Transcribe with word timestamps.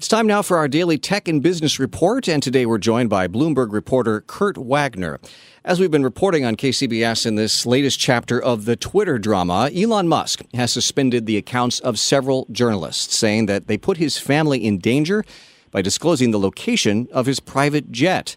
It's 0.00 0.08
time 0.08 0.26
now 0.26 0.40
for 0.40 0.56
our 0.56 0.66
daily 0.66 0.96
tech 0.96 1.28
and 1.28 1.42
business 1.42 1.78
report, 1.78 2.26
and 2.26 2.42
today 2.42 2.64
we're 2.64 2.78
joined 2.78 3.10
by 3.10 3.28
Bloomberg 3.28 3.70
reporter 3.70 4.22
Kurt 4.22 4.56
Wagner. 4.56 5.20
As 5.62 5.78
we've 5.78 5.90
been 5.90 6.02
reporting 6.02 6.42
on 6.42 6.56
KCBS 6.56 7.26
in 7.26 7.34
this 7.34 7.66
latest 7.66 8.00
chapter 8.00 8.42
of 8.42 8.64
the 8.64 8.76
Twitter 8.76 9.18
drama, 9.18 9.68
Elon 9.76 10.08
Musk 10.08 10.40
has 10.54 10.72
suspended 10.72 11.26
the 11.26 11.36
accounts 11.36 11.80
of 11.80 11.98
several 11.98 12.46
journalists, 12.50 13.14
saying 13.14 13.44
that 13.44 13.66
they 13.66 13.76
put 13.76 13.98
his 13.98 14.16
family 14.16 14.64
in 14.64 14.78
danger 14.78 15.22
by 15.70 15.82
disclosing 15.82 16.30
the 16.30 16.38
location 16.38 17.06
of 17.12 17.26
his 17.26 17.38
private 17.38 17.92
jet. 17.92 18.36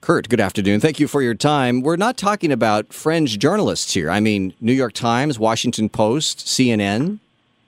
Kurt, 0.00 0.30
good 0.30 0.40
afternoon. 0.40 0.80
Thank 0.80 0.98
you 0.98 1.08
for 1.08 1.20
your 1.20 1.34
time. 1.34 1.82
We're 1.82 1.96
not 1.96 2.16
talking 2.16 2.50
about 2.50 2.94
fringe 2.94 3.38
journalists 3.38 3.92
here. 3.92 4.08
I 4.10 4.20
mean, 4.20 4.54
New 4.62 4.72
York 4.72 4.94
Times, 4.94 5.38
Washington 5.38 5.90
Post, 5.90 6.46
CNN. 6.46 7.18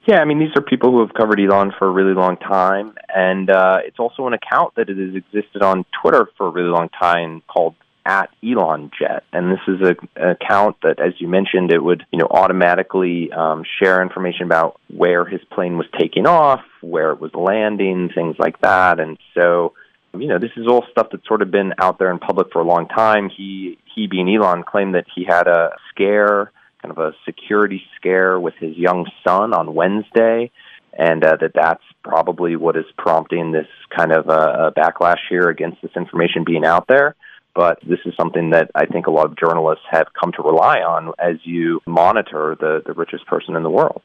Yeah, 0.06 0.20
I 0.20 0.26
mean, 0.26 0.38
these 0.38 0.50
are 0.54 0.60
people 0.60 0.90
who 0.90 1.00
have 1.00 1.14
covered 1.14 1.40
Elon 1.40 1.72
for 1.78 1.88
a 1.88 1.90
really 1.90 2.12
long 2.12 2.36
time, 2.36 2.94
and 3.14 3.48
uh, 3.48 3.78
it's 3.84 3.98
also 3.98 4.26
an 4.26 4.34
account 4.34 4.74
that 4.74 4.90
it 4.90 4.98
has 4.98 5.14
existed 5.14 5.62
on 5.62 5.86
Twitter 6.02 6.28
for 6.36 6.46
a 6.46 6.50
really 6.50 6.68
long 6.68 6.90
time 6.90 7.42
called 7.48 7.74
at 8.06 8.28
Elon 8.44 8.90
Jet, 8.98 9.24
and 9.32 9.50
this 9.50 9.60
is 9.66 9.80
a, 9.80 9.96
an 10.22 10.30
account 10.30 10.76
that, 10.82 11.00
as 11.00 11.14
you 11.20 11.28
mentioned, 11.28 11.72
it 11.72 11.82
would 11.82 12.04
you 12.12 12.18
know 12.18 12.28
automatically 12.30 13.32
um, 13.32 13.64
share 13.80 14.02
information 14.02 14.42
about 14.42 14.78
where 14.94 15.24
his 15.24 15.40
plane 15.50 15.78
was 15.78 15.86
taking 15.98 16.26
off, 16.26 16.60
where 16.82 17.12
it 17.12 17.20
was 17.20 17.32
landing, 17.32 18.10
things 18.14 18.36
like 18.38 18.60
that, 18.60 19.00
and 19.00 19.16
so 19.32 19.72
you 20.12 20.28
know 20.28 20.38
this 20.38 20.50
is 20.58 20.66
all 20.66 20.84
stuff 20.90 21.08
that's 21.12 21.26
sort 21.26 21.40
of 21.40 21.50
been 21.50 21.72
out 21.78 21.98
there 21.98 22.10
in 22.10 22.18
public 22.18 22.48
for 22.52 22.60
a 22.60 22.64
long 22.64 22.86
time. 22.88 23.30
He 23.34 23.78
he 23.94 24.06
being 24.06 24.28
Elon 24.28 24.64
claimed 24.64 24.94
that 24.96 25.06
he 25.14 25.24
had 25.24 25.46
a 25.46 25.70
scare 25.88 26.52
kind 26.84 26.98
of 26.98 26.98
a 26.98 27.16
security 27.24 27.82
scare 27.96 28.38
with 28.38 28.54
his 28.56 28.76
young 28.76 29.06
son 29.26 29.54
on 29.54 29.74
Wednesday, 29.74 30.50
and 30.92 31.24
uh, 31.24 31.36
that 31.40 31.52
that's 31.54 31.82
probably 32.02 32.56
what 32.56 32.76
is 32.76 32.84
prompting 32.98 33.52
this 33.52 33.66
kind 33.96 34.12
of 34.12 34.28
uh, 34.28 34.70
backlash 34.76 35.18
here 35.30 35.48
against 35.48 35.80
this 35.80 35.92
information 35.96 36.44
being 36.44 36.64
out 36.64 36.86
there. 36.86 37.14
But 37.54 37.78
this 37.88 38.00
is 38.04 38.14
something 38.16 38.50
that 38.50 38.70
I 38.74 38.84
think 38.84 39.06
a 39.06 39.10
lot 39.10 39.26
of 39.26 39.36
journalists 39.36 39.84
have 39.90 40.08
come 40.20 40.32
to 40.32 40.42
rely 40.42 40.80
on 40.80 41.12
as 41.18 41.36
you 41.44 41.80
monitor 41.86 42.56
the, 42.60 42.82
the 42.84 42.92
richest 42.92 43.26
person 43.26 43.56
in 43.56 43.62
the 43.62 43.70
world. 43.70 44.02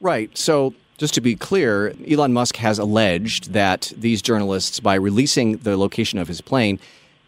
Right. 0.00 0.36
So 0.38 0.74
just 0.98 1.14
to 1.14 1.20
be 1.20 1.34
clear, 1.34 1.94
Elon 2.08 2.32
Musk 2.32 2.56
has 2.56 2.78
alleged 2.78 3.52
that 3.52 3.92
these 3.96 4.22
journalists, 4.22 4.78
by 4.78 4.94
releasing 4.94 5.56
the 5.56 5.76
location 5.76 6.18
of 6.18 6.28
his 6.28 6.40
plane, 6.40 6.78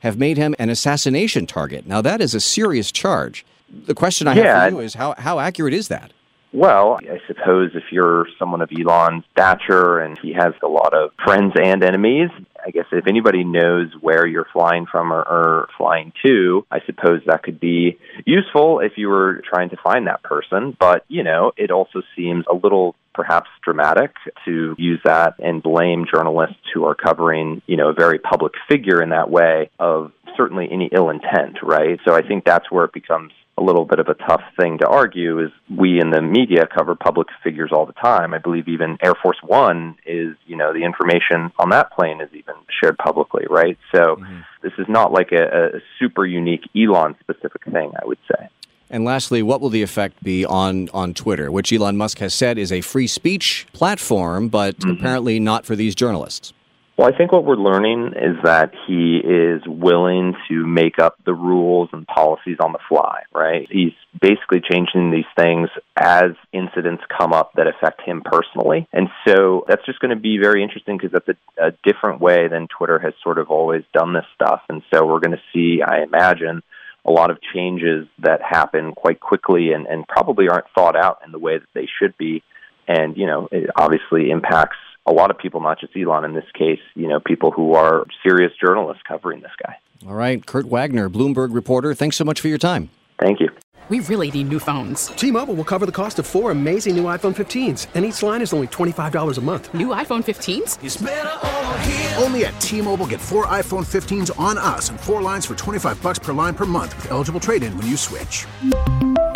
have 0.01 0.19
made 0.19 0.37
him 0.37 0.55
an 0.59 0.69
assassination 0.69 1.47
target. 1.47 1.87
Now, 1.87 2.03
that 2.03 2.21
is 2.21 2.35
a 2.35 2.41
serious 2.41 2.93
charge. 2.93 3.45
The 3.87 3.95
question 3.95 4.29
I 4.29 4.35
Yeah. 4.35 4.45
have 4.61 4.73
for 4.73 4.77
you 4.77 4.81
is 4.81 4.95
how, 4.95 5.15
how 5.19 5.39
accurate 5.39 5.75
is 5.75 5.89
that? 5.89 6.13
Well, 6.53 7.01
I 7.03 7.21
suppose 7.27 7.73
if 7.75 7.83
you're 7.91 8.29
someone 8.39 8.63
of 8.63 8.71
Elon's 8.71 9.25
stature 9.33 9.99
and 9.99 10.17
he 10.21 10.33
has 10.35 10.55
a 10.63 10.69
lot 10.69 10.95
of 10.95 11.11
friends 11.25 11.53
and 11.61 11.83
enemies, 11.83 12.31
I 12.65 12.71
guess 12.71 12.85
if 12.93 13.09
anybody 13.09 13.43
knows 13.43 13.89
where 14.01 14.25
you're 14.25 14.47
flying 14.53 14.87
from 14.87 15.13
or, 15.13 15.23
or 15.23 15.69
flying 15.77 16.13
to, 16.25 16.65
I 16.71 16.79
suppose 16.87 17.23
that 17.27 17.43
could 17.43 17.59
be 17.59 17.99
useful 18.25 18.79
if 18.79 18.93
you 18.97 19.09
were 19.09 19.43
trying 19.53 19.71
to 19.71 19.77
find 19.83 20.07
that 20.07 20.23
person. 20.23 20.77
But, 20.79 21.05
you 21.09 21.25
know, 21.25 21.51
it 21.57 21.73
also 21.73 22.03
seems 22.17 22.45
a 22.49 22.55
little 22.55 22.95
perhaps 23.15 23.51
dramatic 23.65 24.13
to 24.45 24.77
use 24.79 25.01
that 25.05 25.35
and 25.41 25.61
blame 25.61 26.05
journalists 26.13 26.57
who 26.73 26.85
are 26.85 26.95
covering, 26.95 27.63
you 27.67 27.77
know, 27.77 27.89
a 27.89 27.93
very 27.93 28.21
public 28.21 28.53
figure 28.69 29.03
in 29.03 29.11
that 29.11 29.29
way 29.29 29.71
of 29.81 30.13
certainly 30.37 30.69
any 30.71 30.89
ill 30.93 31.11
intent, 31.11 31.59
right? 31.65 31.99
So 32.07 32.15
I 32.15 32.23
think 32.23 32.45
that's 32.45 32.71
where 32.71 32.85
it 32.85 32.93
becomes 32.93 33.33
a 33.57 33.63
little 33.63 33.85
bit 33.85 33.99
of 33.99 34.09
a 34.09 34.15
tough 34.15 34.43
thing 34.59 34.79
to 34.79 34.87
argue 34.87 35.41
is 35.41 35.51
we 35.71 36.01
in 36.01 36.11
the 36.11 36.21
media 36.21 36.67
cover 36.67 36.95
public 36.95 37.29
figures 37.43 37.71
all 37.73 37.87
the 37.87 37.93
time. 37.93 38.35
I 38.35 38.39
believe 38.39 38.69
even 38.69 38.99
Air 39.03 39.15
Force 39.23 39.39
One 39.43 39.97
is, 40.07 40.37
you 40.47 40.57
know, 40.57 40.73
the 40.73 40.85
information 40.85 41.53
on 41.59 41.71
that 41.71 41.93
plane 41.93 42.21
is 42.21 42.31
even 42.33 42.55
shared 42.81 42.99
publicly, 42.99 43.45
right? 43.49 43.79
So 43.93 44.17
mm-hmm. 44.17 44.41
this 44.63 44.73
is 44.79 44.87
not 44.89 45.13
like 45.13 45.31
a, 45.33 45.77
a 45.77 45.81
super 46.01 46.27
unique 46.27 46.69
Elon 46.77 47.15
specific 47.21 47.65
thing, 47.65 47.93
I 48.01 48.07
would 48.07 48.19
say. 48.31 48.49
And 48.91 49.05
lastly, 49.05 49.43
what 49.43 49.61
will 49.61 49.71
the 49.71 49.83
effect 49.83 50.23
be 50.23 50.45
on, 50.45 50.89
on 50.95 51.15
Twitter, 51.15 51.51
which 51.51 51.73
Elon 51.73 51.97
Musk 51.97 52.19
has 52.19 52.33
said 52.33 52.59
is 52.59 52.71
a 52.71 52.81
free 52.81 53.07
speech 53.07 53.67
platform, 53.73 54.49
but 54.49 54.79
mm-hmm. 54.79 54.91
apparently 54.91 55.39
not 55.39 55.67
for 55.67 55.77
these 55.77 55.95
journalists? 55.95 56.53
Well, 56.97 57.13
I 57.13 57.17
think 57.17 57.33
what 57.33 57.45
we're 57.45 57.57
learning 57.57 58.13
is 58.15 58.37
that 58.45 58.73
he 58.87 59.17
is 59.17 59.63
willing 59.67 60.35
to 60.49 60.65
make 60.65 61.01
up 61.01 61.17
the 61.27 61.35
rules 61.35 61.89
and 61.93 62.07
policies 62.07 62.59
on 62.61 62.71
the 62.71 62.79
fly, 62.89 63.23
right? 63.35 63.67
He's 63.69 63.95
basically 64.21 64.61
changing 64.61 65.11
these 65.11 65.25
things 65.37 65.71
as 65.97 66.37
incidents 66.53 67.03
come 67.19 67.33
up 67.33 67.55
that 67.57 67.67
affect 67.67 68.03
him 68.03 68.23
personally. 68.25 68.87
And 68.93 69.09
so 69.27 69.65
that's 69.67 69.85
just 69.87 69.99
going 69.99 70.15
to 70.15 70.21
be 70.21 70.39
very 70.41 70.63
interesting 70.63 70.97
because 70.97 71.11
that's 71.11 71.37
a, 71.59 71.67
a 71.67 71.71
different 71.83 72.21
way 72.21 72.47
than 72.47 72.69
Twitter 72.69 73.01
has 73.01 73.13
sort 73.25 73.39
of 73.39 73.51
always 73.51 73.83
done 73.93 74.13
this 74.13 74.27
stuff. 74.37 74.61
And 74.69 74.83
so 74.95 75.05
we're 75.05 75.19
going 75.19 75.37
to 75.37 75.43
see, 75.53 75.83
I 75.83 76.05
imagine, 76.05 76.63
a 77.05 77.11
lot 77.11 77.33
of 77.33 77.39
changes 77.53 78.07
that 78.21 78.41
happen 78.41 78.93
quite 78.93 79.19
quickly 79.19 79.73
and, 79.73 79.89
and 79.89 80.07
probably 80.07 80.49
aren't 80.49 80.71
thought 80.77 80.95
out 80.95 81.23
in 81.27 81.33
the 81.33 81.41
way 81.41 81.59
that 81.59 81.69
they 81.75 81.89
should 81.99 82.17
be. 82.17 82.45
And, 82.87 83.17
you 83.17 83.27
know, 83.27 83.49
it 83.51 83.69
obviously 83.77 84.31
impacts 84.31 84.77
a 85.07 85.13
lot 85.13 85.31
of 85.31 85.39
people, 85.39 85.61
not 85.61 85.81
just 85.81 85.97
Elon 85.97 86.25
in 86.25 86.35
this 86.35 86.45
case, 86.55 86.81
you 86.95 87.09
know, 87.09 87.21
people 87.21 87.51
who 87.51 87.75
are 87.75 88.07
serious 88.23 88.53
journalists 88.61 89.03
covering 89.07 89.41
this 89.41 89.53
guy. 89.63 89.77
All 90.07 90.15
right, 90.15 90.45
Kurt 90.45 90.67
Wagner, 90.67 91.09
Bloomberg 91.09 91.55
reporter, 91.55 91.95
thanks 91.95 92.17
so 92.17 92.25
much 92.25 92.41
for 92.41 92.49
your 92.49 92.59
time. 92.59 92.91
Thank 93.21 93.41
you. 93.41 93.51
We 93.91 94.01
really 94.01 94.31
need 94.31 94.49
new 94.49 94.59
phones. 94.59 95.09
T-Mobile 95.09 95.55
will 95.55 95.65
cover 95.65 95.85
the 95.85 95.93
cost 95.93 96.19
of 96.19 96.27
four 96.27 96.51
amazing 96.51 96.97
new 96.97 97.05
iPhone 97.05 97.37
15s, 97.37 97.89
and 97.95 98.03
each 98.03 98.23
line 98.23 98.41
is 98.41 98.55
only 98.55 98.67
$25 98.69 99.37
a 99.37 99.41
month. 99.43 99.75
New 99.75 99.89
iPhone 99.89 100.25
15s? 100.25 102.23
Only 102.23 102.47
at 102.47 102.59
T-Mobile 102.63 103.07
get 103.07 103.21
four 103.21 103.45
iPhone 103.47 103.85
15s 103.85 104.37
on 104.41 104.57
us 104.57 104.89
and 104.89 104.99
four 104.99 105.21
lines 105.21 105.45
for 105.45 105.55
25 105.55 106.03
bucks 106.03 106.19
per 106.19 106.33
line 106.33 106.55
per 106.55 106.65
month 106.65 106.97
with 106.97 107.11
eligible 107.11 107.41
trade-in 107.41 107.77
when 107.77 107.87
you 107.87 107.99
switch. 107.99 108.47